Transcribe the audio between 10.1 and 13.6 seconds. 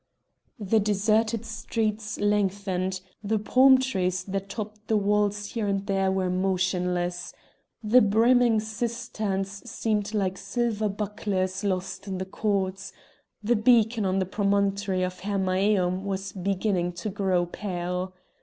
like silver bucklers lost in the courts; the